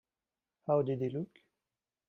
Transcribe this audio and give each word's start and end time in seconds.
How 0.65 0.81
did 0.81 0.97
he 1.01 1.09
look? 1.11 1.29